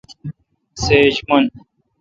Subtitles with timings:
[0.83, 1.45] سیج من۔